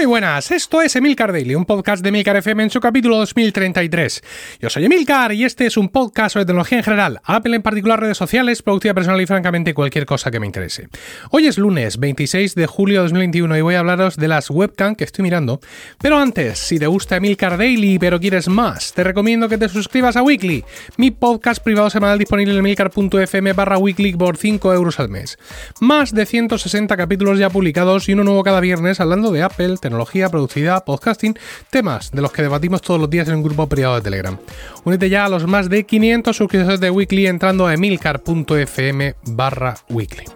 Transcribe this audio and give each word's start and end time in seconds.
Muy 0.00 0.06
buenas, 0.06 0.50
esto 0.50 0.80
es 0.80 0.96
Emilcar 0.96 1.30
Daily, 1.30 1.54
un 1.54 1.66
podcast 1.66 2.02
de 2.02 2.08
Emilcar 2.08 2.34
FM 2.34 2.62
en 2.62 2.70
su 2.70 2.80
capítulo 2.80 3.18
2033. 3.18 4.22
Yo 4.58 4.70
soy 4.70 4.86
Emilcar 4.86 5.30
y 5.32 5.44
este 5.44 5.66
es 5.66 5.76
un 5.76 5.90
podcast 5.90 6.32
sobre 6.32 6.46
tecnología 6.46 6.78
en 6.78 6.84
general, 6.84 7.20
Apple 7.22 7.54
en 7.54 7.60
particular, 7.60 8.00
redes 8.00 8.16
sociales, 8.16 8.62
productividad 8.62 8.94
personal 8.94 9.20
y 9.20 9.26
francamente 9.26 9.74
cualquier 9.74 10.06
cosa 10.06 10.30
que 10.30 10.40
me 10.40 10.46
interese. 10.46 10.88
Hoy 11.32 11.48
es 11.48 11.58
lunes 11.58 11.98
26 11.98 12.54
de 12.54 12.66
julio 12.66 13.00
de 13.00 13.02
2021 13.02 13.58
y 13.58 13.60
voy 13.60 13.74
a 13.74 13.80
hablaros 13.80 14.16
de 14.16 14.28
las 14.28 14.48
webcam 14.48 14.94
que 14.94 15.04
estoy 15.04 15.22
mirando. 15.22 15.60
Pero 16.00 16.18
antes, 16.18 16.58
si 16.58 16.78
te 16.78 16.86
gusta 16.86 17.16
Emilcar 17.16 17.58
Daily 17.58 17.98
pero 17.98 18.18
quieres 18.18 18.48
más, 18.48 18.94
te 18.94 19.04
recomiendo 19.04 19.50
que 19.50 19.58
te 19.58 19.68
suscribas 19.68 20.16
a 20.16 20.22
Weekly, 20.22 20.64
mi 20.96 21.10
podcast 21.10 21.62
privado 21.62 21.90
semanal 21.90 22.18
disponible 22.18 22.54
en 22.54 22.60
emilcar.fm 22.60 23.52
barra 23.52 23.76
weekly 23.76 24.14
por 24.14 24.38
5 24.38 24.72
euros 24.72 24.98
al 24.98 25.10
mes. 25.10 25.38
Más 25.78 26.14
de 26.14 26.24
160 26.24 26.96
capítulos 26.96 27.38
ya 27.38 27.50
publicados 27.50 28.08
y 28.08 28.14
uno 28.14 28.24
nuevo 28.24 28.42
cada 28.42 28.60
viernes 28.60 28.98
hablando 28.98 29.30
de 29.30 29.42
Apple, 29.42 29.76
tecnología, 29.90 30.28
productividad, 30.28 30.84
podcasting, 30.84 31.36
temas 31.68 32.12
de 32.12 32.22
los 32.22 32.30
que 32.30 32.42
debatimos 32.42 32.80
todos 32.80 33.00
los 33.00 33.10
días 33.10 33.26
en 33.26 33.34
un 33.34 33.42
grupo 33.42 33.68
privado 33.68 33.96
de 33.96 34.02
Telegram. 34.02 34.38
Únete 34.84 35.10
ya 35.10 35.24
a 35.24 35.28
los 35.28 35.48
más 35.48 35.68
de 35.68 35.84
500 35.84 36.36
suscriptores 36.36 36.78
de 36.78 36.90
Weekly 36.90 37.26
entrando 37.26 37.66
a 37.66 37.74
emilcar.fm 37.74 39.16
barra 39.24 39.74
weekly. 39.88 40.26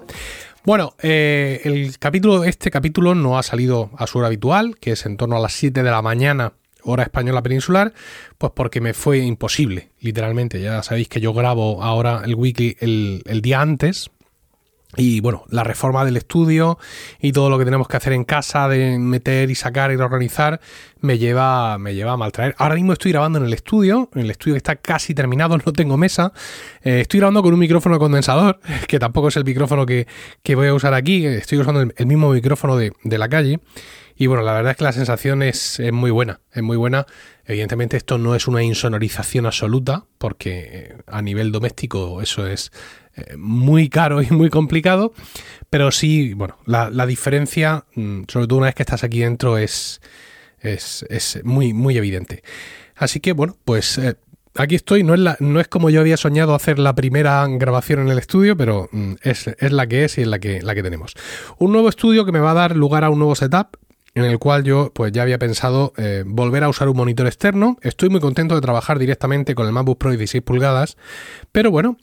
Bueno, 0.65 0.95
eh, 1.01 1.61
el 1.63 1.97
capítulo, 2.01 2.43
este 2.43 2.73
capítulo 2.73 3.15
no 3.15 3.39
ha 3.39 3.45
salido 3.45 3.91
a 3.97 4.09
su 4.09 4.19
hora 4.19 4.27
habitual, 4.27 4.77
que 4.81 4.91
es 4.93 5.07
en 5.07 5.17
torno 5.17 5.37
a 5.37 5.41
las 5.41 5.53
7 5.53 5.85
de 5.85 5.91
la 5.91 6.03
mañana 6.03 6.55
hora 6.83 7.05
española 7.05 7.41
peninsular, 7.43 7.93
pues 8.39 8.53
porque 8.57 8.81
me 8.81 8.93
fue 8.93 9.19
imposible, 9.19 9.91
literalmente. 10.01 10.61
Ya 10.61 10.83
sabéis 10.83 11.09
que 11.09 11.21
yo 11.21 11.33
grabo 11.33 11.81
ahora 11.83 12.23
el 12.25 12.35
weekly 12.35 12.77
el, 12.81 13.23
el, 13.27 13.41
día 13.41 13.61
antes, 13.61 14.11
y 14.97 15.21
bueno, 15.21 15.45
la 15.49 15.65
reforma 15.65 16.05
del 16.05 16.17
estudio 16.17 16.79
y 17.21 17.33
todo 17.33 17.51
lo 17.51 17.59
que 17.59 17.65
tenemos 17.65 17.89
que 17.89 17.97
hacer 17.97 18.13
en 18.13 18.25
casa 18.25 18.69
de 18.69 18.99
meter 18.99 19.51
y 19.51 19.55
sacar 19.55 19.93
y 19.93 19.97
organizar 19.97 20.61
me 21.01 21.19
lleva, 21.19 21.79
me 21.79 21.95
lleva 21.95 22.13
a 22.13 22.17
maltraer. 22.17 22.55
Ahora 22.59 22.75
mismo 22.75 22.93
estoy 22.93 23.13
grabando 23.13 23.39
en 23.39 23.45
el 23.45 23.53
estudio, 23.53 24.09
el 24.15 24.31
estudio 24.31 24.55
que 24.55 24.59
está 24.59 24.77
casi 24.77 25.15
terminado, 25.15 25.57
no 25.65 25.73
tengo 25.73 25.97
mesa. 25.97 26.33
Eh, 26.83 27.01
estoy 27.01 27.21
grabando 27.21 27.43
con 27.43 27.53
un 27.53 27.61
micrófono 27.61 27.99
condensador, 27.99 28.59
que 28.89 28.99
tampoco 28.99 29.29
es 29.29 29.37
el 29.37 29.45
micrófono 29.45 29.87
que, 29.87 30.07
voy 30.55 30.69
a 30.69 30.75
usar 30.75 30.95
aquí. 30.95 31.27
Estoy 31.27 31.59
usando 31.59 31.81
el, 31.83 32.07
mismo 32.07 32.31
micrófono 32.31 32.77
de, 32.77 32.93
la 33.05 33.29
calle. 33.29 33.61
Y 34.17 34.27
bueno, 34.27 34.43
la 34.43 34.53
verdad 34.53 34.73
es 34.73 34.77
que 34.77 34.85
la 34.85 34.93
sensación 34.93 35.43
es, 35.43 35.81
es, 35.81 35.93
muy 35.93 36.11
buena, 36.11 36.41
es 36.53 36.63
muy 36.63 36.77
buena. 36.77 37.07
Evidentemente 37.47 37.97
esto 37.97 38.17
no 38.17 38.35
es 38.35 38.47
una 38.47 38.63
insonorización 38.63 39.47
absoluta, 39.47 40.05
porque 40.19 40.69
eh, 40.73 40.97
a 41.07 41.21
nivel 41.21 41.51
doméstico 41.51 42.23
eso 42.23 42.47
es 42.47 42.71
eh, 43.17 43.37
muy 43.37 43.89
caro 43.89 44.23
y 44.23 44.27
muy 44.31 44.51
complicado, 44.51 45.13
pero 45.71 45.91
sí, 45.91 46.35
bueno, 46.35 46.59
la, 46.67 47.07
diferencia, 47.07 47.85
mm, 47.95 48.23
sobre 48.29 48.47
todo 48.47 48.59
una 48.59 48.67
vez 48.67 48.75
que 48.75 48.83
estás 48.83 49.05
aquí 49.05 49.21
dentro, 49.21 49.59
es, 49.59 50.01
es, 50.61 51.41
muy, 51.45 51.73
muy 51.73 51.97
evidente. 51.97 52.43
Así 52.97 53.21
que, 53.21 53.33
bueno, 53.33 53.57
pues 53.65 53.99
eh, 53.99 54.17
aquí 54.55 54.77
estoy, 54.77 55.03
no 55.03 55.15
es, 55.15 55.21
la, 55.21 55.37
no 55.41 55.61
es 55.61 55.69
como 55.69 55.91
yo 55.91 56.01
había 56.01 56.17
soñado 56.17 56.55
hacer 56.55 56.79
la 56.79 56.95
primera 56.95 57.47
grabación 57.49 58.01
en 58.01 58.09
el 58.09 58.19
estudio, 58.19 58.57
pero 58.57 58.89
mm, 58.93 59.15
es, 59.23 59.47
la 59.61 59.87
que 59.87 60.05
es 60.05 60.19
y 60.19 60.23
es 60.23 60.29
la 60.29 60.39
que, 60.39 60.63
la 60.63 60.75
que 60.75 60.83
tenemos. 60.83 61.15
Un 61.59 61.73
nuevo 61.73 61.89
estudio 61.89 62.25
que 62.25 62.33
me 62.33 62.41
va 62.41 62.53
a 62.53 62.55
dar 62.55 62.77
lugar 62.77 63.05
a 63.05 63.11
un 63.11 63.19
nuevo 63.19 63.35
setup 63.35 63.77
en 64.15 64.25
el 64.25 64.39
cual 64.39 64.65
yo 64.65 64.93
pues 64.95 65.13
ya 65.13 65.23
había 65.23 65.39
pensado 65.39 65.93
eh, 65.97 66.25
volver 66.27 66.65
a 66.65 66.69
usar 66.69 66.89
un 66.89 66.97
monitor 66.97 67.27
externo. 67.27 67.77
Estoy 67.83 68.09
muy 68.09 68.21
contento 68.21 68.55
de 68.55 68.61
trabajar 68.61 68.99
directamente 68.99 69.55
con 69.55 69.67
el 69.67 69.73
MacBook 69.73 69.99
Pro 69.99 70.11
16 70.11 70.43
pulgadas, 70.43 70.97
pero 71.53 71.71
bueno, 71.71 71.97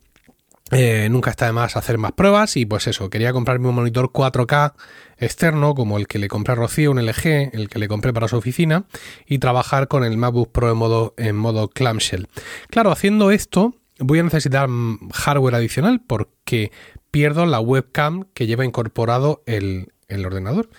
eh, 0.71 1.09
nunca 1.09 1.31
está 1.31 1.47
de 1.47 1.51
más 1.51 1.75
hacer 1.75 1.97
más 1.97 2.13
pruebas 2.13 2.55
y 2.55 2.65
pues 2.65 2.87
eso, 2.87 3.09
quería 3.09 3.33
comprarme 3.33 3.67
un 3.67 3.75
monitor 3.75 4.11
4K 4.11 4.73
externo 5.17 5.75
como 5.75 5.97
el 5.97 6.07
que 6.07 6.17
le 6.17 6.29
compré 6.29 6.53
a 6.53 6.55
Rocío, 6.55 6.91
un 6.91 7.05
LG, 7.05 7.51
el 7.53 7.67
que 7.69 7.79
le 7.79 7.87
compré 7.87 8.13
para 8.13 8.27
su 8.27 8.37
oficina 8.37 8.85
y 9.25 9.39
trabajar 9.39 9.87
con 9.87 10.03
el 10.03 10.17
MacBook 10.17 10.51
Pro 10.51 10.71
en 10.71 10.77
modo, 10.77 11.13
en 11.17 11.35
modo 11.35 11.67
clamshell. 11.67 12.27
Claro, 12.69 12.91
haciendo 12.91 13.31
esto 13.31 13.75
voy 13.99 14.19
a 14.19 14.23
necesitar 14.23 14.69
hardware 15.13 15.55
adicional 15.55 16.01
porque 16.05 16.71
pierdo 17.11 17.45
la 17.45 17.59
webcam 17.59 18.25
que 18.33 18.47
lleva 18.47 18.65
incorporado 18.65 19.43
el, 19.45 19.91
ordenador 20.25 20.69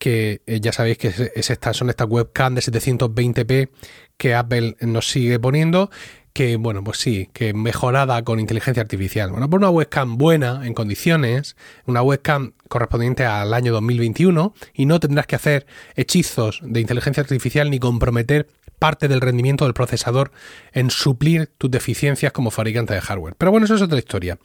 que 0.00 0.40
eh, 0.46 0.60
ya 0.60 0.72
sabéis 0.72 0.96
que 0.98 1.08
es, 1.08 1.58
son 1.72 1.90
estas 1.90 2.08
webcam 2.08 2.54
de 2.54 2.62
720p 2.62 3.68
que 4.16 4.34
Apple 4.34 4.76
nos 4.80 5.08
sigue 5.08 5.38
poniendo 5.38 5.90
que, 6.32 6.56
bueno, 6.56 6.82
pues 6.84 6.98
sí, 6.98 7.28
que 7.32 7.52
mejorada 7.54 8.22
con 8.22 8.40
inteligencia 8.40 8.80
artificial. 8.80 9.30
Bueno, 9.30 9.50
por 9.50 9.58
una 9.58 9.70
webcam 9.70 10.16
buena, 10.16 10.66
en 10.66 10.74
condiciones, 10.74 11.56
una 11.86 12.02
webcam 12.02 12.52
correspondiente 12.68 13.24
al 13.24 13.52
año 13.52 13.72
2021, 13.72 14.54
y 14.72 14.86
no 14.86 15.00
tendrás 15.00 15.26
que 15.26 15.36
hacer 15.36 15.66
hechizos 15.96 16.60
de 16.62 16.80
inteligencia 16.80 17.20
artificial 17.20 17.68
ni 17.70 17.78
comprometer 17.78 18.46
parte 18.80 19.06
del 19.06 19.20
rendimiento 19.20 19.66
del 19.66 19.74
procesador 19.74 20.32
en 20.72 20.90
suplir 20.90 21.50
tus 21.58 21.70
deficiencias 21.70 22.32
como 22.32 22.50
fabricante 22.50 22.94
de 22.94 23.00
hardware. 23.00 23.36
Pero 23.38 23.52
bueno, 23.52 23.66
eso 23.66 23.76
es 23.76 23.82
otra 23.82 23.98
historia. 23.98 24.38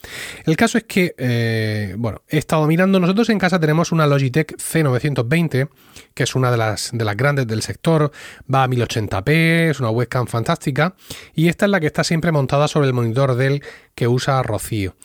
El 0.46 0.58
caso 0.58 0.78
es 0.78 0.84
que, 0.84 1.16
eh, 1.18 1.96
bueno, 1.98 2.22
he 2.28 2.38
estado 2.38 2.68
mirando, 2.68 3.00
nosotros 3.00 3.30
en 3.30 3.40
casa 3.40 3.60
tenemos 3.60 3.92
una 3.92 4.06
Logitech 4.06 4.58
C920, 4.58 5.70
que 6.14 6.24
es 6.24 6.36
una 6.36 6.52
de 6.52 6.58
las, 6.58 6.92
de 6.94 7.06
las 7.06 7.18
grandes 7.18 7.48
del 7.48 7.62
sector, 7.62 8.12
va 8.54 8.64
a 8.64 8.68
1080p, 8.68 9.70
es 9.72 9.80
una 9.80 9.90
webcam 9.90 10.28
fantástica, 10.28 10.96
y 11.34 11.48
esta 11.48 11.66
es 11.66 11.72
la 11.72 11.80
que 11.80 11.88
está 11.88 12.04
siempre 12.04 12.32
montada 12.32 12.68
sobre 12.68 12.88
el 12.88 12.94
monitor 12.94 13.36
Dell 13.36 13.64
que 13.96 14.08
usa 14.08 14.44
Rocío. 14.44 14.96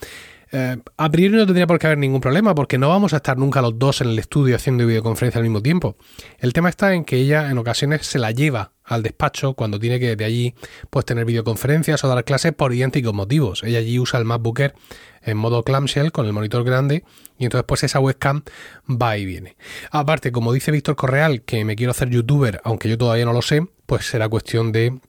Eh, 0.51 0.77
a 0.97 1.09
priori 1.09 1.35
no 1.35 1.45
tendría 1.45 1.65
por 1.65 1.79
qué 1.79 1.87
haber 1.87 1.97
ningún 1.97 2.19
problema 2.19 2.53
porque 2.53 2.77
no 2.77 2.89
vamos 2.89 3.13
a 3.13 3.17
estar 3.17 3.37
nunca 3.37 3.61
los 3.61 3.79
dos 3.79 4.01
en 4.01 4.09
el 4.09 4.19
estudio 4.19 4.55
haciendo 4.55 4.85
videoconferencia 4.85 5.39
al 5.39 5.43
mismo 5.43 5.61
tiempo. 5.61 5.95
El 6.39 6.51
tema 6.51 6.69
está 6.69 6.93
en 6.93 7.05
que 7.05 7.17
ella 7.17 7.49
en 7.49 7.57
ocasiones 7.57 8.05
se 8.05 8.19
la 8.19 8.31
lleva 8.31 8.73
al 8.83 9.03
despacho 9.03 9.53
cuando 9.53 9.79
tiene 9.79 9.99
que 9.99 10.15
de 10.17 10.25
allí 10.25 10.53
pues 10.89 11.05
tener 11.05 11.23
videoconferencias 11.23 12.03
o 12.03 12.07
dar 12.09 12.25
clases 12.25 12.51
por 12.53 12.73
idénticos 12.73 13.13
motivos. 13.13 13.63
Ella 13.63 13.79
allí 13.79 13.97
usa 13.97 14.19
el 14.19 14.25
MacBooker 14.25 14.75
en 15.21 15.37
modo 15.37 15.63
clamshell 15.63 16.11
con 16.11 16.25
el 16.25 16.33
monitor 16.33 16.65
grande 16.65 17.05
y 17.37 17.45
entonces 17.45 17.65
pues 17.65 17.83
esa 17.83 18.01
webcam 18.01 18.43
va 18.89 19.17
y 19.17 19.25
viene. 19.25 19.55
Aparte, 19.91 20.33
como 20.33 20.51
dice 20.51 20.71
Víctor 20.71 20.97
Correal 20.97 21.43
que 21.43 21.63
me 21.63 21.77
quiero 21.77 21.91
hacer 21.91 22.09
youtuber, 22.09 22.59
aunque 22.65 22.89
yo 22.89 22.97
todavía 22.97 23.25
no 23.25 23.33
lo 23.33 23.41
sé, 23.41 23.65
pues 23.85 24.05
será 24.05 24.27
cuestión 24.27 24.73
de 24.73 24.99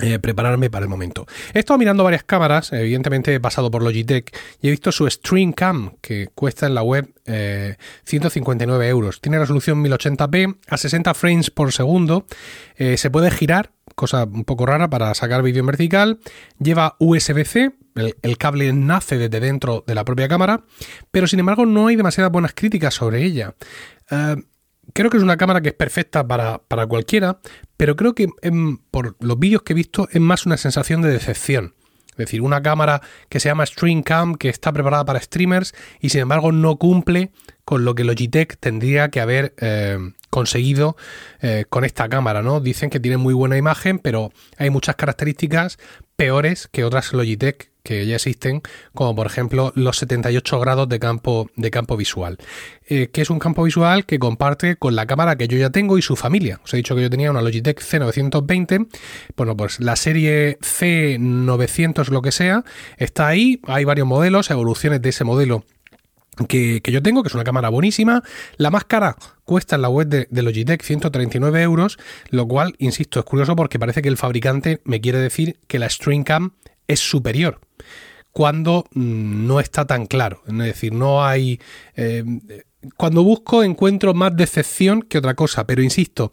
eh, 0.00 0.18
prepararme 0.18 0.70
para 0.70 0.84
el 0.84 0.88
momento. 0.88 1.26
He 1.52 1.58
estado 1.58 1.78
mirando 1.78 2.04
varias 2.04 2.24
cámaras, 2.24 2.72
evidentemente 2.72 3.38
pasado 3.40 3.70
por 3.70 3.82
Logitech 3.82 4.34
y 4.60 4.68
he 4.68 4.70
visto 4.70 4.92
su 4.92 5.08
Stream 5.08 5.52
Cam 5.52 5.96
que 6.00 6.28
cuesta 6.34 6.66
en 6.66 6.74
la 6.74 6.82
web 6.82 7.12
159 8.04 8.86
eh, 8.86 8.88
euros. 8.88 9.20
Tiene 9.20 9.38
resolución 9.38 9.84
1080p 9.84 10.56
a 10.68 10.76
60 10.76 11.14
frames 11.14 11.50
por 11.50 11.72
segundo. 11.72 12.24
Eh, 12.76 12.96
se 12.96 13.10
puede 13.10 13.30
girar, 13.30 13.72
cosa 13.94 14.24
un 14.24 14.44
poco 14.44 14.66
rara 14.66 14.88
para 14.88 15.12
sacar 15.14 15.42
vídeo 15.42 15.60
en 15.60 15.66
vertical. 15.66 16.18
Lleva 16.58 16.96
USB-C, 16.98 17.72
el, 17.94 18.38
cable 18.38 18.72
nace 18.72 19.18
desde 19.18 19.40
dentro 19.40 19.84
de 19.86 19.94
la 19.94 20.04
propia 20.04 20.28
cámara, 20.28 20.64
pero 21.10 21.26
sin 21.26 21.40
embargo 21.40 21.66
no 21.66 21.88
hay 21.88 21.96
demasiadas 21.96 22.32
buenas 22.32 22.54
críticas 22.54 22.94
sobre 22.94 23.22
ella 23.22 23.54
creo 24.92 25.10
que 25.10 25.16
es 25.16 25.22
una 25.22 25.36
cámara 25.36 25.60
que 25.60 25.70
es 25.70 25.74
perfecta 25.74 26.26
para, 26.26 26.86
cualquiera, 26.88 27.40
pero 27.76 27.96
creo 27.96 28.14
que 28.14 28.28
por 28.90 29.16
los 29.20 29.38
vídeos 29.38 29.62
que 29.62 29.72
he 29.72 29.76
visto 29.76 30.08
es 30.10 30.20
más 30.20 30.46
una 30.46 30.56
sensación 30.56 31.02
de 31.02 31.10
decepción. 31.10 31.74
Es 32.12 32.26
decir, 32.26 32.42
una 32.42 32.60
cámara 32.60 33.00
que 33.30 33.40
se 33.40 33.48
llama 33.48 33.64
StreamCam, 33.64 34.34
que 34.34 34.50
está 34.50 34.72
preparada 34.72 35.04
para 35.06 35.20
streamers 35.20 35.74
y 36.00 36.10
sin 36.10 36.22
embargo 36.22 36.52
no 36.52 36.76
cumple 36.76 37.30
con 37.64 37.84
lo 37.84 37.94
que 37.94 38.04
Logitech 38.04 38.58
tendría 38.58 39.08
que 39.08 39.20
haber 39.20 39.54
eh, 39.58 39.96
conseguido 40.28 40.96
eh, 41.40 41.64
con 41.68 41.84
esta 41.84 42.08
cámara, 42.08 42.42
¿no? 42.42 42.60
Dicen 42.60 42.90
que 42.90 43.00
tiene 43.00 43.16
muy 43.16 43.32
buena 43.32 43.56
imagen, 43.56 43.98
pero 43.98 44.32
hay 44.58 44.68
muchas 44.68 44.96
características 44.96 45.78
peores 46.16 46.68
que 46.70 46.84
otras 46.84 47.12
Logitech 47.12 47.69
que 47.82 48.06
ya 48.06 48.16
existen, 48.16 48.62
como 48.94 49.14
por 49.14 49.26
ejemplo 49.26 49.72
los 49.74 49.98
78 49.98 50.60
grados 50.60 50.88
de 50.88 50.98
campo, 50.98 51.50
de 51.56 51.70
campo 51.70 51.96
visual, 51.96 52.38
eh, 52.88 53.08
que 53.12 53.22
es 53.22 53.30
un 53.30 53.38
campo 53.38 53.62
visual 53.62 54.06
que 54.06 54.18
comparte 54.18 54.76
con 54.76 54.96
la 54.96 55.06
cámara 55.06 55.36
que 55.36 55.48
yo 55.48 55.58
ya 55.58 55.70
tengo 55.70 55.98
y 55.98 56.02
su 56.02 56.16
familia. 56.16 56.60
Os 56.64 56.74
he 56.74 56.76
dicho 56.76 56.94
que 56.94 57.02
yo 57.02 57.10
tenía 57.10 57.30
una 57.30 57.42
Logitech 57.42 57.80
C920, 57.80 58.88
bueno, 59.36 59.56
pues 59.56 59.80
la 59.80 59.96
serie 59.96 60.58
C900 60.60 62.08
lo 62.08 62.22
que 62.22 62.32
sea, 62.32 62.64
está 62.96 63.28
ahí, 63.28 63.60
hay 63.66 63.84
varios 63.84 64.06
modelos, 64.06 64.50
evoluciones 64.50 65.02
de 65.02 65.08
ese 65.08 65.24
modelo 65.24 65.64
que, 66.46 66.80
yo 66.84 67.02
tengo, 67.02 67.22
que 67.22 67.28
es 67.28 67.34
una 67.34 67.44
cámara 67.44 67.68
buenísima. 67.68 68.22
La 68.56 68.70
más 68.70 68.84
cara 68.84 69.16
cuesta 69.44 69.76
en 69.76 69.82
la 69.82 69.88
web 69.88 70.08
de, 70.08 70.42
Logitech 70.42 70.82
139 70.82 71.62
euros, 71.62 71.98
lo 72.30 72.46
cual, 72.46 72.74
insisto, 72.78 73.20
es 73.20 73.24
curioso 73.24 73.56
porque 73.56 73.78
parece 73.78 74.02
que 74.02 74.08
el 74.08 74.16
fabricante 74.16 74.80
me 74.84 75.00
quiere 75.00 75.18
decir 75.18 75.58
que 75.66 75.78
la 75.78 75.88
StreamCam 75.88 76.52
es 76.86 77.00
superior 77.00 77.60
cuando 78.32 78.84
mm, 78.92 79.46
no 79.46 79.60
está 79.60 79.86
tan 79.86 80.06
claro. 80.06 80.42
Es 80.46 80.56
decir, 80.56 80.92
no 80.92 81.24
hay... 81.24 81.60
Eh, 81.96 82.24
cuando 82.96 83.22
busco 83.22 83.62
encuentro 83.62 84.14
más 84.14 84.34
decepción 84.34 85.02
que 85.02 85.18
otra 85.18 85.34
cosa, 85.34 85.66
pero 85.66 85.82
insisto, 85.82 86.32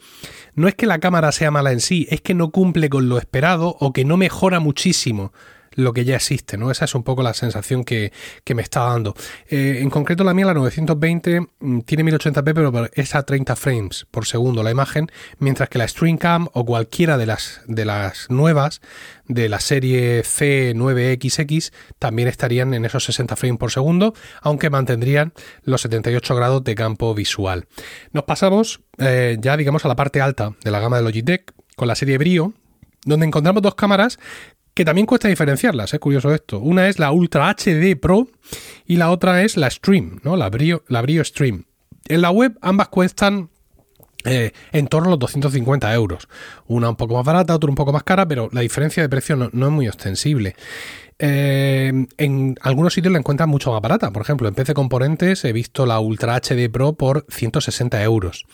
no 0.56 0.70
es 0.70 0.76
que 0.76 0.86
la 0.86 1.00
cámara 1.00 1.34
sea 1.34 1.52
mala 1.52 1.74
en 1.74 1.82
sí, 1.82 2.08
es 2.10 2.22
que 2.22 2.34
no 2.34 2.52
cumple 2.52 2.90
con 2.90 3.10
lo 3.10 3.18
esperado 3.18 3.76
o 3.82 3.92
que 3.92 4.06
no 4.06 4.16
mejora 4.16 4.62
muchísimo 4.62 5.34
lo 5.78 5.94
que 5.94 6.06
ya 6.06 6.16
existe, 6.16 6.58
¿no? 6.58 6.72
Esa 6.72 6.86
es 6.86 6.96
un 6.96 7.04
poco 7.04 7.22
la 7.24 7.34
sensación 7.34 7.84
que, 7.84 8.12
me 8.54 8.62
está 8.64 8.82
dando. 8.82 9.14
Eh, 9.48 9.78
en 9.82 9.92
concreto 9.92 10.24
la 10.24 10.34
mía, 10.34 10.48
la 10.48 10.56
920, 10.56 11.42
mm, 11.60 11.80
tiene 11.82 12.04
1080p, 12.04 12.54
pero 12.54 12.90
es 12.94 13.14
a 13.14 13.24
30 13.24 13.56
frames 13.56 14.08
por 14.10 14.26
segundo 14.26 14.64
la 14.64 14.72
imagen, 14.72 15.08
mientras 15.38 15.70
que 15.70 15.78
la 15.78 15.88
StreamCam 15.88 16.48
o 16.54 16.66
cualquiera 16.66 17.18
de 17.18 17.28
las, 17.28 17.62
de 17.68 17.86
las 17.86 18.30
nuevas 18.30 18.82
de 19.28 19.50
la 19.50 19.60
serie 19.60 20.24
C9XX 20.24 21.72
también 22.00 22.28
estarían 22.28 22.74
en 22.74 22.84
esos 22.86 23.04
60 23.04 23.36
frames 23.36 23.60
por 23.60 23.72
segundo, 23.72 24.16
aunque 24.42 24.72
mantendrían 24.72 25.34
los 25.62 25.82
78 25.82 26.36
grados 26.36 26.64
de 26.64 26.74
campo 26.74 27.14
visual. 27.14 27.68
Nos 28.14 28.24
pasamos 28.24 28.82
eh, 28.98 29.38
ya, 29.40 29.56
digamos, 29.58 29.86
a 29.86 29.88
la 29.90 29.96
parte 29.96 30.22
alta 30.22 30.54
de 30.64 30.72
la 30.72 30.80
gama 30.80 30.98
de 30.98 31.04
Logitech 31.04 31.54
con 31.76 31.88
la 31.88 31.94
serie 31.94 32.18
Brio, 32.18 32.54
donde 33.06 33.28
encontramos 33.28 33.62
dos 33.62 33.76
cámaras 33.76 34.18
que 34.78 34.86
también 34.86 35.08
cuesta 35.08 35.28
diferenciarlas, 35.28 35.92
es 35.92 36.00
curioso 36.00 36.32
esto. 36.32 36.60
Una 36.60 36.88
es 36.88 37.00
la 37.00 37.12
Ultra 37.12 37.50
HD 37.50 38.00
Pro 38.00 38.28
y 38.86 38.98
la 38.98 39.10
otra 39.10 39.42
es 39.42 39.58
la 39.58 39.72
Stream, 39.72 40.20
¿no? 40.22 40.38
La 40.38 40.52
Brio, 40.52 40.84
la 40.88 41.02
Brio 41.02 41.24
Stream. 41.24 41.66
En 42.08 42.22
la 42.22 42.30
web 42.30 42.60
ambas 42.62 42.90
cuestan 42.90 43.50
eh, 44.24 44.52
en 44.74 44.86
torno 44.86 45.08
a 45.08 45.10
los 45.10 45.18
250 45.18 45.92
euros. 45.96 46.28
Una 46.68 46.90
un 46.90 46.96
poco 46.96 47.16
más 47.16 47.26
barata, 47.26 47.56
otra 47.56 47.72
un 47.72 47.76
poco 47.76 47.92
más 47.92 48.04
cara, 48.04 48.28
pero 48.28 48.50
la 48.52 48.62
diferencia 48.62 49.02
de 49.02 49.10
precio 49.10 49.36
no, 49.36 49.46
es 49.48 49.72
muy 49.72 49.88
ostensible. 49.88 50.56
Eh, 51.18 51.92
en 52.20 52.56
algunos 52.62 52.94
sitios 52.94 53.12
la 53.12 53.18
encuentran 53.18 53.50
mucho 53.50 53.72
más 53.72 53.82
barata. 53.82 54.12
Por 54.12 54.22
ejemplo, 54.22 54.48
en 54.48 54.54
PC 54.54 54.76
Componentes 54.76 55.44
he 55.44 55.54
visto 55.54 55.88
la 55.88 56.00
Ultra 56.00 56.36
HD 56.36 56.70
Pro 56.72 56.94
por 56.94 57.26
160 57.30 58.04
euros. 58.04 58.46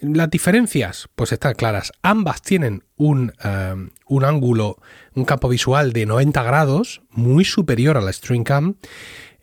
Las 0.00 0.30
diferencias, 0.30 1.08
pues 1.14 1.32
están 1.32 1.54
claras. 1.54 1.92
Ambas 2.02 2.42
tienen 2.42 2.84
un, 2.96 3.32
eh, 3.42 3.74
un, 4.06 4.24
ángulo, 4.24 4.78
un 5.14 5.24
campo 5.24 5.48
visual 5.48 5.92
de 5.92 6.06
90 6.06 6.42
grados, 6.42 7.02
muy 7.10 7.44
superior 7.44 7.96
a 7.96 8.00
la 8.00 8.12
StreamCam. 8.12 8.76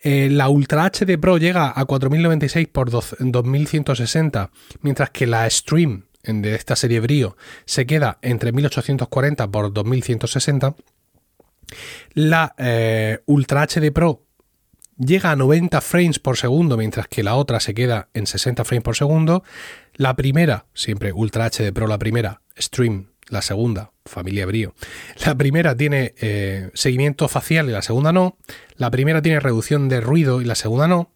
Eh, 0.04 0.30
la 0.30 0.50
Ultra 0.50 0.86
HD 0.86 1.18
Pro 1.18 1.38
llega 1.38 1.72
a 1.74 1.86
4096 1.86 2.68
por 2.68 2.90
2160, 2.92 4.52
mientras 4.82 5.10
que 5.12 5.26
la 5.26 5.50
Stream 5.50 6.06
de 6.24 6.56
esta 6.56 6.76
serie 6.76 7.00
Brio 7.00 7.38
se 7.66 7.86
queda 7.86 8.18
entre 8.22 8.52
1840 8.52 9.50
por 9.50 9.74
2160. 9.74 10.76
La 12.14 12.54
eh, 12.58 13.20
Ultra 13.26 13.66
HD 13.66 13.92
Pro 13.92 14.23
llega 15.06 15.32
a 15.32 15.36
90 15.36 15.82
frames 15.82 16.20
por 16.20 16.38
segundo, 16.38 16.78
mientras 16.78 17.08
que 17.08 17.24
la 17.24 17.36
otra 17.36 17.60
se 17.60 17.74
queda 17.74 18.10
en 18.14 18.28
60 18.28 18.64
frames 18.66 18.84
por 18.84 18.96
segundo. 18.96 19.44
La 19.94 20.16
primera, 20.16 20.66
siempre 20.74 21.14
Ultra 21.14 21.46
HD 21.46 21.72
Pro, 21.74 21.88
la 21.88 22.00
primera, 22.00 22.42
Stream, 22.58 23.08
la 23.30 23.42
segunda, 23.42 23.92
familia 24.06 24.46
Brio. 24.46 24.76
La 25.26 25.36
primera 25.36 25.76
tiene 25.76 26.14
eh, 26.20 26.70
seguimiento 26.74 27.28
facial 27.28 27.70
y 27.70 27.72
la 27.72 27.82
segunda 27.82 28.12
no. 28.12 28.38
La 28.76 28.92
primera 28.92 29.22
tiene 29.22 29.40
reducción 29.40 29.90
de 29.90 30.02
ruido 30.02 30.42
y 30.42 30.46
la 30.46 30.56
segunda 30.56 30.88
no. 30.88 31.12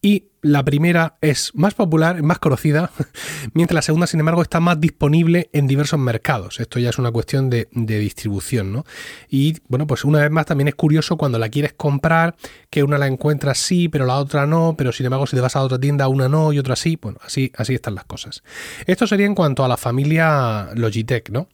Y 0.00 0.31
la 0.42 0.64
primera 0.64 1.16
es 1.20 1.52
más 1.54 1.74
popular, 1.74 2.20
más 2.22 2.40
conocida, 2.40 2.90
mientras 3.54 3.76
la 3.76 3.82
segunda, 3.82 4.08
sin 4.08 4.18
embargo, 4.18 4.42
está 4.42 4.58
más 4.58 4.80
disponible 4.80 5.48
en 5.52 5.68
diversos 5.68 6.00
mercados. 6.00 6.58
Esto 6.58 6.80
ya 6.80 6.90
es 6.90 6.98
una 6.98 7.12
cuestión 7.12 7.48
de, 7.48 7.68
distribución, 7.72 8.72
¿no? 8.72 8.84
Y 9.28 9.56
bueno, 9.68 9.86
pues 9.86 10.04
una 10.04 10.18
vez 10.20 10.30
más 10.32 10.46
también 10.46 10.66
es 10.66 10.74
curioso 10.74 11.16
cuando 11.16 11.38
la 11.38 11.48
quieres 11.48 11.72
comprar, 11.74 12.34
que 12.70 12.82
una 12.82 12.98
la 12.98 13.06
encuentras 13.06 13.58
sí, 13.58 13.88
pero 13.88 14.04
la 14.04 14.16
otra 14.18 14.46
no, 14.46 14.74
pero 14.76 14.90
sin 14.90 15.06
embargo, 15.06 15.26
si 15.26 15.36
te 15.36 15.42
vas 15.42 15.54
a 15.54 15.62
otra 15.62 15.78
tienda, 15.78 16.08
una 16.08 16.28
no 16.28 16.52
y 16.52 16.58
otra 16.58 16.74
sí. 16.74 16.98
Bueno, 17.00 17.18
así, 17.24 17.52
así 17.56 17.74
están 17.74 17.94
las 17.94 18.04
cosas. 18.04 18.42
Esto 18.86 19.06
sería 19.06 19.26
en 19.26 19.36
cuanto 19.36 19.64
a 19.64 19.68
la 19.68 19.76
familia 19.76 20.70
Logitech, 20.74 21.30
¿no? 21.30 21.48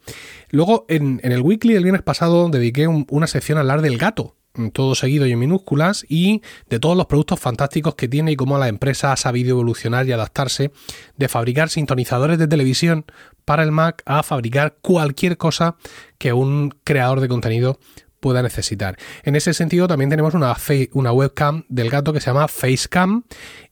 Luego, 0.51 0.87
en, 0.89 1.21
el 1.23 1.43
weekly 1.43 1.75
del 1.75 1.83
viernes 1.83 2.03
pasado, 2.03 2.49
dediqué 2.49 2.87
una 2.87 3.27
sección 3.27 3.59
a 3.59 3.61
hablar 3.61 3.83
del 3.83 3.99
gato 3.99 4.38
todo 4.73 4.95
seguido 4.95 5.27
y 5.27 5.33
en 5.33 5.39
minúsculas, 5.39 6.05
y 6.09 6.43
de 6.69 6.79
todos 6.79 6.97
los 6.97 7.07
productos 7.07 7.41
fantásticos 7.41 7.95
que 7.95 8.09
tiene 8.09 8.33
y 8.33 8.37
cómo 8.37 8.59
la 8.59 8.69
empresa 8.69 9.13
ha 9.13 9.17
sabido 9.17 9.51
evolucionar 9.51 10.07
y 10.07 10.13
adaptarse 10.13 10.71
de 11.17 11.29
fabricar 11.29 11.69
sintonizadores 11.69 12.39
de 12.39 12.49
televisión 12.49 13.05
para 13.45 13.63
el 13.63 13.73
Mac 13.73 14.03
a 14.05 14.23
fabricar 14.23 14.77
cualquier 14.83 15.39
cosa 15.39 15.77
que 16.19 16.33
un 16.33 16.75
creador 16.85 17.21
de 17.21 17.29
contenido 17.29 17.79
pueda 18.21 18.43
necesitar. 18.43 18.97
En 19.23 19.37
ese 19.37 19.55
sentido 19.55 19.87
también 19.87 20.11
tenemos 20.11 20.35
una, 20.35 20.57
una 20.93 21.13
webcam 21.13 21.65
del 21.69 21.91
gato 21.91 22.13
que 22.13 22.21
se 22.21 22.27
llama 22.27 22.49
Facecam 22.49 23.25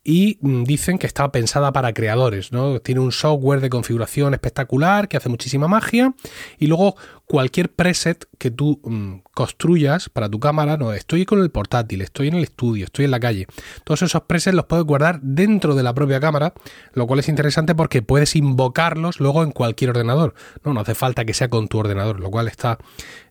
y 0.04 0.38
mm, 0.40 0.64
dicen 0.64 0.98
que 0.98 1.06
está 1.06 1.30
pensada 1.32 1.72
para 1.72 1.92
creadores, 1.92 2.52
¿no? 2.52 2.80
Tiene 2.80 3.00
un 3.00 3.12
software 3.12 3.60
de 3.60 3.70
configuración 3.70 4.34
espectacular 4.34 5.08
que 5.08 5.16
hace 5.16 5.28
muchísima 5.28 5.68
magia 5.68 6.14
y 6.58 6.68
luego 6.68 6.96
cualquier 7.26 7.72
preset 7.72 8.26
que 8.38 8.50
tú 8.50 8.80
mm, 8.84 9.25
construyas 9.36 10.08
para 10.08 10.30
tu 10.30 10.40
cámara, 10.40 10.78
no, 10.78 10.94
estoy 10.94 11.26
con 11.26 11.40
el 11.40 11.50
portátil, 11.50 12.00
estoy 12.00 12.28
en 12.28 12.36
el 12.36 12.42
estudio, 12.42 12.86
estoy 12.86 13.04
en 13.04 13.10
la 13.10 13.20
calle. 13.20 13.46
Todos 13.84 14.00
esos 14.00 14.22
presets 14.22 14.56
los 14.56 14.64
puedes 14.64 14.86
guardar 14.86 15.20
dentro 15.20 15.74
de 15.74 15.82
la 15.82 15.92
propia 15.92 16.20
cámara, 16.20 16.54
lo 16.94 17.06
cual 17.06 17.20
es 17.20 17.28
interesante 17.28 17.74
porque 17.74 18.00
puedes 18.00 18.34
invocarlos 18.34 19.20
luego 19.20 19.42
en 19.42 19.52
cualquier 19.52 19.90
ordenador. 19.90 20.34
No, 20.64 20.72
no 20.72 20.80
hace 20.80 20.94
falta 20.94 21.26
que 21.26 21.34
sea 21.34 21.50
con 21.50 21.68
tu 21.68 21.78
ordenador, 21.78 22.18
lo 22.18 22.30
cual 22.30 22.48
está, 22.48 22.78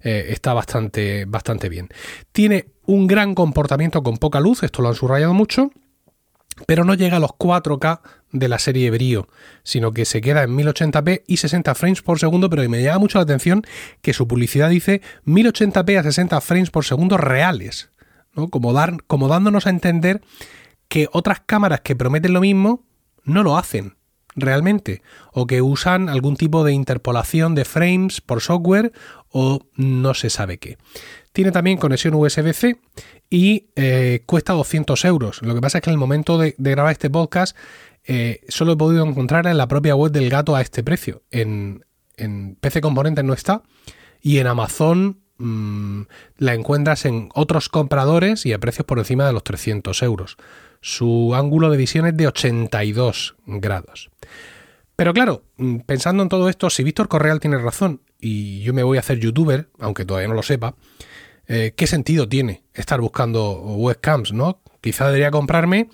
eh, 0.02 0.28
está 0.30 0.54
bastante, 0.54 1.26
bastante 1.26 1.70
bien. 1.70 1.90
Tiene 2.32 2.68
un 2.86 3.08
gran 3.08 3.34
comportamiento 3.34 4.04
con 4.04 4.18
poca 4.18 4.40
luz, 4.40 4.62
esto 4.62 4.84
lo 4.84 4.90
han 4.90 4.96
subrayado 4.96 5.34
mucho 5.34 5.72
pero 6.66 6.86
no 6.86 6.94
llega 6.94 7.18
a 7.18 7.20
los 7.20 7.32
4K 7.32 8.00
de 8.36 8.48
la 8.50 8.60
serie 8.60 8.92
Brio, 8.92 9.28
sino 9.64 9.92
que 9.92 10.06
se 10.06 10.22
queda 10.22 10.44
en 10.44 10.56
1080p 10.56 11.24
y 11.26 11.38
60 11.38 11.74
frames 11.74 12.02
por 12.02 12.20
segundo, 12.20 12.50
pero 12.50 12.68
me 12.70 12.84
llama 12.84 13.00
mucho 13.00 13.18
la 13.18 13.24
atención 13.24 13.64
que 14.02 14.14
su 14.14 14.28
publicidad 14.28 14.70
dice 14.70 15.02
1080p 15.26 16.00
a 16.00 16.04
60 16.04 16.42
frames 16.42 16.70
por 16.70 16.86
segundo 16.86 17.18
reales, 17.18 17.92
¿no? 18.34 18.50
como, 18.50 18.74
dar, 18.74 19.04
como 19.08 19.28
dándonos 19.28 19.68
a 19.68 19.70
entender 19.70 20.22
que 20.88 21.08
otras 21.12 21.42
cámaras 21.46 21.82
que 21.82 21.96
prometen 21.96 22.34
lo 22.34 22.42
mismo 22.42 22.84
no 23.24 23.42
lo 23.42 23.58
hacen 23.58 23.96
realmente, 24.36 25.02
o 25.34 25.48
que 25.48 25.62
usan 25.62 26.10
algún 26.10 26.36
tipo 26.36 26.64
de 26.64 26.74
interpolación 26.74 27.56
de 27.56 27.66
frames 27.66 28.22
por 28.22 28.42
software 28.42 28.92
o 29.30 29.66
no 29.76 30.14
se 30.14 30.30
sabe 30.30 30.58
qué. 30.58 30.78
Tiene 31.32 31.52
también 31.52 31.78
conexión 31.78 32.14
USB-C 32.14 32.80
y 33.30 33.68
eh, 33.76 34.24
cuesta 34.26 34.54
200 34.54 35.04
euros. 35.06 35.42
Lo 35.42 35.54
que 35.54 35.62
pasa 35.62 35.78
es 35.78 35.84
que 35.84 35.90
en 35.90 35.96
el 35.96 36.00
momento 36.00 36.38
de, 36.38 36.56
grabar 36.58 36.94
este 36.94 37.10
podcast 37.10 37.58
eh, 38.06 38.42
solo 38.48 38.74
he 38.74 38.78
podido 38.78 39.06
encontrar 39.06 39.48
en 39.48 39.58
la 39.58 39.68
propia 39.68 39.96
web 39.96 40.12
del 40.12 40.30
gato 40.30 40.56
a 40.56 40.62
este 40.62 40.84
precio. 40.84 41.24
En, 41.32 41.84
PC 42.62 42.80
Componentes 42.80 43.26
no 43.26 43.34
está 43.34 43.64
y 44.22 44.38
en 44.38 44.48
Amazon 44.48 45.20
mm, 45.38 46.04
la 46.38 46.54
encuentras 46.54 47.04
en 47.04 47.28
otros 47.34 47.68
compradores 47.68 48.46
y 48.46 48.54
a 48.54 48.60
precios 48.60 48.86
por 48.86 49.00
encima 49.00 49.28
de 49.28 49.34
los 49.34 49.44
300 49.44 50.02
euros. 50.04 50.38
Su 50.80 51.36
ángulo 51.36 51.70
de 51.70 51.78
visión 51.78 52.06
es 52.06 52.16
de 52.16 52.28
82 52.28 53.36
grados. 53.46 54.12
Pero 54.96 55.14
claro, 55.14 55.44
mm, 55.58 55.80
pensando 55.80 56.24
en 56.24 56.30
todo 56.30 56.50
esto, 56.50 56.70
si 56.70 56.84
Víctor 56.84 57.08
Correal 57.08 57.40
tiene 57.40 57.58
razón 57.58 58.02
y 58.20 58.62
yo 58.62 58.74
me 58.74 58.84
voy 58.84 58.98
a 58.98 59.02
hacer 59.02 59.20
youtuber, 59.20 59.70
aunque 59.80 60.06
todavía 60.06 60.28
no 60.28 60.36
lo 60.36 60.44
sepa, 60.44 60.76
eh, 61.48 61.74
¿qué 61.76 61.88
sentido 61.88 62.28
tiene 62.28 62.64
estar 62.74 63.02
buscando 63.02 63.54
webcams? 63.54 64.34
¿no? 64.34 64.62
Quizá 64.82 65.08
debería 65.08 65.32
comprarme 65.32 65.90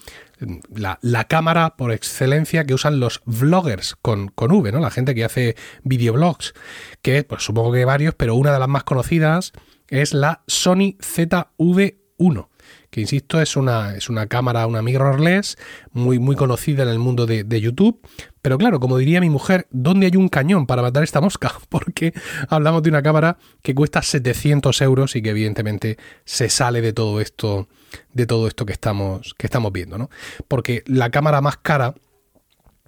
la, 0.74 1.24
cámara 1.26 1.76
por 1.78 1.92
excelencia 1.92 2.66
que 2.66 2.74
usan 2.74 3.00
los 3.00 3.22
vloggers 3.26 3.96
con, 4.02 4.30
con 4.30 4.52
V, 4.52 4.72
¿no? 4.72 4.80
La 4.80 4.90
gente 4.90 5.14
que 5.14 5.24
hace 5.24 5.56
videoblogs, 5.84 6.54
que 7.02 7.24
pues 7.24 7.44
supongo 7.44 7.72
que 7.72 7.86
varios, 7.86 8.16
pero 8.16 8.36
una 8.36 8.52
de 8.52 8.60
las 8.60 8.68
más 8.68 8.84
conocidas 8.84 9.54
es 9.88 10.14
la 10.14 10.44
Sony 10.48 10.98
ZV1 11.00 12.48
que 12.92 13.00
insisto 13.00 13.42
es 13.42 13.56
una, 13.56 13.96
es 13.96 14.10
una 14.10 14.28
cámara, 14.28 14.68
una 14.68 14.82
mirrorless, 14.82 15.58
muy, 15.94 16.20
muy 16.20 16.36
conocida 16.36 16.84
en 16.84 16.90
el 16.90 17.00
mundo 17.00 17.26
de, 17.26 17.46
de, 17.46 17.62
YouTube. 17.62 18.02
Pero 18.42 18.58
claro, 18.58 18.82
como 18.82 18.98
diría 18.98 19.22
mi 19.22 19.30
mujer, 19.30 19.66
¿dónde 19.72 20.08
hay 20.08 20.18
un 20.18 20.28
cañón 20.28 20.68
para 20.68 20.82
matar 20.82 21.02
esta 21.02 21.22
mosca? 21.22 21.54
Porque 21.70 22.14
hablamos 22.50 22.84
de 22.84 22.90
una 22.90 23.02
cámara 23.02 23.38
que 23.62 23.74
cuesta 23.74 24.02
700 24.02 24.82
euros 24.82 25.16
y 25.16 25.22
que 25.22 25.30
evidentemente 25.30 25.98
se 26.26 26.50
sale 26.50 26.82
de 26.82 26.92
todo 26.92 27.22
esto, 27.22 27.70
de 28.14 28.26
todo 28.26 28.48
esto 28.48 28.66
que 28.66 28.74
estamos, 28.74 29.36
que 29.38 29.48
estamos 29.48 29.72
viendo, 29.72 29.98
¿no? 29.98 30.10
Porque 30.50 30.84
la 30.86 31.10
cámara 31.12 31.40
más 31.40 31.58
cara 31.58 31.96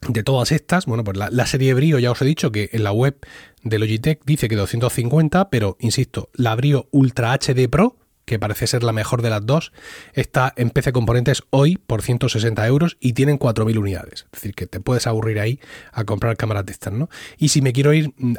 de 0.10 0.22
todas 0.22 0.52
estas, 0.52 0.86
bueno, 0.86 1.06
pues 1.06 1.16
la, 1.16 1.30
la, 1.30 1.46
serie 1.46 1.74
Brio 1.74 1.98
ya 1.98 2.12
os 2.12 2.22
he 2.22 2.26
dicho 2.26 2.52
que 2.52 2.70
en 2.74 2.84
la 2.84 2.92
web 2.92 3.26
de 3.64 3.80
Logitech 3.80 4.20
dice 4.26 4.50
que 4.50 4.58
250, 4.58 5.50
pero 5.50 5.78
insisto, 5.80 6.28
la 6.34 6.56
Brio 6.56 6.90
Ultra 6.92 7.32
HD 7.32 7.70
Pro 7.70 8.03
que 8.25 8.39
parece 8.39 8.68
ser 8.68 8.84
la 8.84 8.94
mejor 8.94 9.22
de 9.22 9.30
las 9.30 9.46
dos, 9.46 9.72
está 10.13 10.53
en 10.56 10.70
PC 10.70 10.94
Componentes 10.94 11.44
hoy 11.50 11.77
por 11.77 12.01
160 12.01 12.65
euros 12.68 12.98
y 13.00 13.13
tienen 13.13 13.38
4.000 13.38 13.77
unidades. 13.77 14.25
Es 14.25 14.32
decir, 14.32 14.56
que 14.56 14.68
te 14.68 14.80
puedes 14.80 15.08
aburrir 15.08 15.39
ahí 15.39 15.60
a 15.92 16.03
comprar 16.03 16.38
cámaras 16.38 16.65
de 16.65 16.72
estas, 16.72 16.94
¿no? 16.94 17.10
Y 17.38 17.50
si 17.50 17.62
me 17.62 17.74
quiero 17.74 17.94
ir 17.94 18.13
mm, 18.18 18.36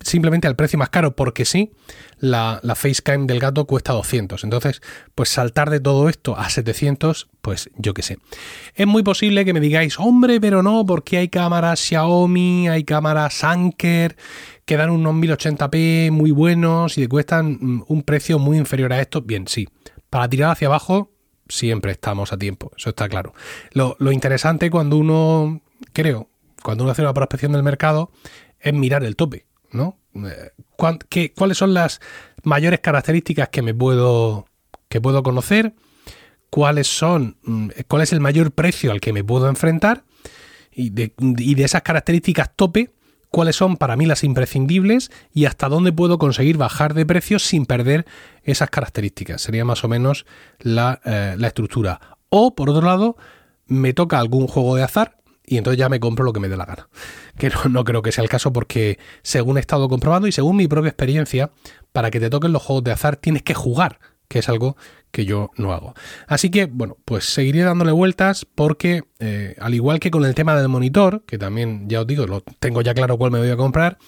simplemente 0.00 0.46
al 0.46 0.56
precio 0.56 0.78
más 0.78 0.90
caro, 0.90 1.16
porque 1.16 1.44
sí, 1.44 1.72
la, 2.18 2.60
la 2.62 2.74
Facecam 2.74 3.26
del 3.26 3.40
gato 3.40 3.66
cuesta 3.66 3.92
200. 3.92 4.44
Entonces, 4.44 4.82
pues 5.14 5.28
saltar 5.28 5.70
de 5.70 5.80
todo 5.80 6.08
esto 6.08 6.36
a 6.36 6.50
700 6.50 7.28
pues 7.40 7.70
yo 7.76 7.94
qué 7.94 8.02
sé. 8.02 8.18
Es 8.74 8.86
muy 8.86 9.02
posible 9.02 9.44
que 9.44 9.52
me 9.52 9.60
digáis, 9.60 9.98
hombre, 9.98 10.40
pero 10.40 10.62
no, 10.62 10.84
porque 10.84 11.18
hay 11.18 11.28
cámaras 11.28 11.80
Xiaomi, 11.80 12.68
hay 12.68 12.84
cámaras 12.84 13.44
Anker, 13.44 14.16
que 14.64 14.76
dan 14.76 14.90
unos 14.90 15.14
1080p 15.14 16.10
muy 16.10 16.30
buenos 16.30 16.98
y 16.98 17.02
te 17.02 17.08
cuestan 17.08 17.58
mm, 17.60 17.84
un 17.88 18.02
precio 18.02 18.38
muy 18.38 18.58
inferior 18.58 18.92
a 18.92 19.00
esto. 19.00 19.22
Bien, 19.22 19.46
sí. 19.48 19.68
Para 20.10 20.28
tirar 20.28 20.50
hacia 20.52 20.68
abajo, 20.68 21.12
siempre 21.48 21.92
estamos 21.92 22.32
a 22.32 22.38
tiempo, 22.38 22.70
eso 22.76 22.90
está 22.90 23.08
claro. 23.08 23.34
Lo, 23.72 23.96
lo 23.98 24.12
interesante 24.12 24.70
cuando 24.70 24.96
uno, 24.96 25.60
creo, 25.92 26.28
cuando 26.62 26.84
uno 26.84 26.92
hace 26.92 27.02
una 27.02 27.14
prospección 27.14 27.52
del 27.52 27.62
mercado, 27.62 28.10
es 28.60 28.74
mirar 28.74 29.04
el 29.04 29.16
tope, 29.16 29.46
¿no? 29.70 29.98
Eh, 30.14 30.50
¿Qué, 31.08 31.32
¿Cuáles 31.32 31.58
son 31.58 31.74
las 31.74 32.00
mayores 32.42 32.80
características 32.80 33.48
que 33.48 33.62
me 33.62 33.74
puedo, 33.74 34.46
que 34.88 35.00
puedo 35.00 35.22
conocer? 35.22 35.74
¿Cuáles 36.50 36.86
son, 36.86 37.36
mm, 37.42 37.68
cuál 37.88 38.02
es 38.02 38.12
el 38.12 38.20
mayor 38.20 38.52
precio 38.52 38.90
al 38.90 39.00
que 39.00 39.12
me 39.12 39.24
puedo 39.24 39.48
enfrentar? 39.48 40.04
Y 40.72 40.90
de, 40.90 41.12
y 41.18 41.54
de 41.54 41.64
esas 41.64 41.82
características 41.82 42.50
tope, 42.54 42.92
cuáles 43.30 43.56
son 43.56 43.76
para 43.76 43.96
mí 43.96 44.06
las 44.06 44.24
imprescindibles 44.24 45.10
y 45.32 45.44
hasta 45.44 45.68
dónde 45.68 45.92
puedo 45.92 46.18
conseguir 46.18 46.56
bajar 46.56 46.94
de 46.94 47.06
precio 47.06 47.38
sin 47.38 47.66
perder 47.66 48.06
esas 48.42 48.70
características. 48.70 49.42
Sería 49.42 49.64
más 49.64 49.84
o 49.84 49.88
menos 49.88 50.26
la, 50.58 51.00
eh, 51.04 51.34
la, 51.36 51.48
estructura. 51.48 52.00
O, 52.30 52.54
por 52.54 52.70
otro 52.70 52.86
lado, 52.86 53.16
me 53.66 53.92
toca 53.92 54.18
algún 54.18 54.46
juego 54.46 54.76
de 54.76 54.82
azar 54.82 55.18
y 55.44 55.56
entonces 55.56 55.78
ya 55.78 55.88
me 55.88 56.00
compro 56.00 56.24
lo 56.24 56.32
que 56.32 56.40
me 56.40 56.48
dé 56.48 56.56
la 56.56 56.66
gana. 56.66 56.88
Que 57.38 57.50
no, 57.50 57.64
no, 57.70 57.84
creo 57.84 58.02
que 58.02 58.12
sea 58.12 58.22
el 58.22 58.30
caso 58.30 58.52
porque 58.52 58.98
según 59.22 59.56
he 59.56 59.60
estado 59.60 59.88
comprobando 59.88 60.28
y 60.28 60.32
según 60.32 60.56
mi 60.56 60.68
propia 60.68 60.90
experiencia, 60.90 61.50
para 61.92 62.10
que 62.10 62.20
te 62.20 62.30
toquen 62.30 62.52
los 62.52 62.62
juegos 62.62 62.84
de 62.84 62.92
azar 62.92 63.16
tienes 63.16 63.42
que 63.42 63.54
jugar, 63.54 63.98
que 64.28 64.40
es 64.40 64.48
algo 64.48 64.76
que 65.10 65.24
yo 65.24 65.50
no 65.56 65.72
hago. 65.72 65.94
Así 66.26 66.50
que, 66.50 66.66
bueno, 66.66 66.96
pues 67.04 67.24
seguiré 67.24 67.62
dándole 67.62 67.92
vueltas 67.92 68.46
porque, 68.54 69.02
eh, 69.18 69.56
al 69.58 69.74
igual 69.74 70.00
que 70.00 70.10
con 70.10 70.24
el 70.24 70.34
tema 70.34 70.54
del 70.56 70.68
monitor, 70.68 71.24
que 71.26 71.38
también 71.38 71.88
ya 71.88 72.00
os 72.00 72.06
digo, 72.06 72.26
lo 72.26 72.40
tengo 72.40 72.82
ya 72.82 72.94
claro 72.94 73.18
cuál 73.18 73.30
me 73.30 73.38
voy 73.38 73.50
a 73.50 73.56
comprar, 73.56 73.98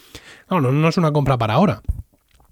no, 0.49 0.61
no, 0.61 0.73
no 0.73 0.89
es 0.89 0.97
una 0.97 1.13
compra 1.13 1.39
para 1.39 1.55
ahora. 1.55 1.83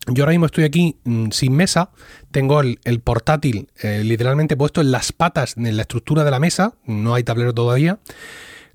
Yo 0.07 0.25
ahora 0.25 0.33
mismo 0.33 0.47
estoy 0.47 0.65
aquí 0.65 0.97
mmm, 1.05 1.31
sin 1.31 1.53
mesa, 1.55 1.91
tengo 2.31 2.61
el, 2.61 2.79
el 2.85 3.01
portátil 3.01 3.69
eh, 3.83 4.03
literalmente 4.05 4.57
puesto 4.57 4.81
en 4.81 4.91
las 4.91 5.13
patas, 5.13 5.57
en 5.57 5.77
la 5.77 5.83
estructura 5.83 6.25
de 6.25 6.31
la 6.31 6.41
mesa, 6.41 6.75
no 6.85 7.15
hay 7.15 7.25
tablero 7.25 7.53
todavía. 7.53 7.99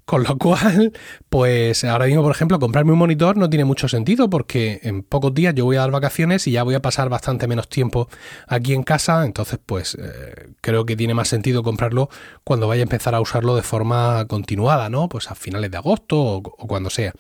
Con 0.06 0.24
lo 0.24 0.38
cual, 0.38 0.92
pues 1.30 1.86
ahora 1.86 2.08
mismo, 2.08 2.24
por 2.24 2.32
ejemplo, 2.36 2.60
comprarme 2.60 2.92
un 2.92 3.00
monitor 3.00 3.38
no 3.38 3.50
tiene 3.50 3.64
mucho 3.64 3.88
sentido 3.88 4.30
porque 4.30 4.82
en 4.84 5.02
pocos 5.02 5.34
días 5.34 5.56
yo 5.56 5.64
voy 5.64 5.78
a 5.78 5.82
dar 5.82 5.92
vacaciones 5.92 6.46
y 6.46 6.52
ya 6.52 6.64
voy 6.64 6.76
a 6.76 6.82
pasar 6.82 7.08
bastante 7.08 7.48
menos 7.48 7.70
tiempo 7.70 8.10
aquí 8.48 8.74
en 8.74 8.84
casa. 8.84 9.26
Entonces, 9.26 9.60
pues 9.66 9.96
eh, 9.96 10.50
creo 10.60 10.86
que 10.86 10.98
tiene 10.98 11.14
más 11.14 11.30
sentido 11.30 11.64
comprarlo 11.64 12.10
cuando 12.44 12.68
vaya 12.68 12.82
a 12.82 12.84
empezar 12.84 13.16
a 13.16 13.22
usarlo 13.22 13.56
de 13.56 13.62
forma 13.62 14.26
continuada, 14.28 14.90
¿no? 14.90 15.08
Pues 15.08 15.32
a 15.32 15.36
finales 15.36 15.72
de 15.72 15.78
agosto 15.78 16.20
o, 16.20 16.42
cuando 16.42 16.90
sea. 16.90 17.14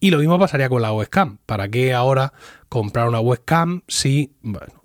Y 0.00 0.10
lo 0.10 0.18
mismo 0.18 0.38
pasaría 0.38 0.70
con 0.70 0.80
la 0.80 0.92
webcam. 0.92 1.38
¿Para 1.44 1.68
qué 1.68 1.92
ahora 1.92 2.32
comprar 2.70 3.08
una 3.08 3.20
webcam 3.20 3.82
si, 3.88 4.32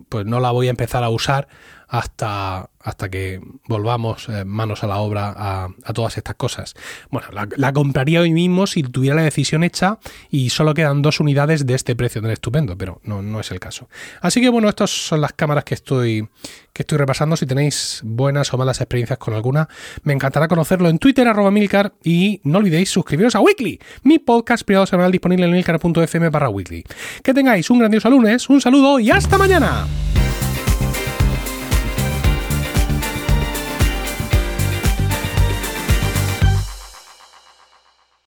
pues 0.10 0.26
no 0.26 0.42
la 0.42 0.52
voy 0.52 0.68
a 0.68 0.72
empezar 0.72 1.04
a 1.04 1.10
usar 1.10 1.48
hasta, 1.88 2.70
hasta 2.88 3.10
que 3.10 3.42
volvamos 3.68 4.30
eh, 4.30 4.46
manos 4.46 4.82
a 4.82 4.88
la 4.88 5.00
obra 5.00 5.34
a, 5.36 5.94
todas 5.94 6.18
estas 6.18 6.36
cosas. 6.36 6.74
Bueno, 7.12 7.28
la, 7.58 7.74
compraría 7.74 8.22
hoy 8.22 8.32
mismo 8.32 8.66
si 8.66 8.82
tuviera 8.82 9.14
la 9.14 9.24
decisión 9.24 9.66
hecha 9.66 10.00
y 10.32 10.52
solo 10.52 10.74
quedan 10.74 11.02
dos 11.02 11.20
unidades 11.20 11.66
de 11.66 11.74
este 11.76 11.98
precio 11.98 12.22
tan 12.22 12.32
estupendo, 12.32 12.78
pero 12.78 13.02
no, 13.04 13.22
no 13.22 13.42
es 13.42 13.52
el 13.52 13.60
caso. 13.60 13.90
Así 14.22 14.40
que 14.40 14.48
bueno, 14.48 14.70
estas 14.70 14.90
son 14.90 15.20
las 15.20 15.34
cámaras 15.34 15.66
que 15.66 15.74
estoy, 15.74 16.30
que 16.72 16.84
estoy 16.84 16.98
repasando. 16.98 17.36
Si 17.36 17.46
tenéis 17.46 18.00
buenas 18.06 18.54
o 18.54 18.58
malas 18.58 18.80
experiencias 18.80 19.20
con 19.20 19.34
alguna, 19.34 19.68
me 20.04 20.14
encantará 20.14 20.48
conocerlo 20.48 20.88
en 20.88 20.98
Twitter, 20.98 21.28
arroba 21.28 21.52
Milcar, 21.52 21.94
y 22.06 22.40
no 22.46 22.60
olvidéis 22.60 22.90
suscribiros 22.90 23.36
a 23.36 23.42
Weekly, 23.42 23.82
mi 24.04 24.20
podcast 24.20 24.64
privado 24.64 24.86
semanal 24.86 25.12
disponible 25.12 25.46
en 25.46 25.52
milcar.fm 25.52 26.30
barra 26.30 26.48
Weekly. 26.48 26.86
Que 27.22 27.34
tengáis 27.34 27.70
un 27.70 27.80
grandioso 27.80 28.10
lunes, 28.10 28.50
un 28.50 28.62
saludo 28.62 28.98
y 29.02 29.12
hasta 29.12 29.38
mañana. 29.38 29.86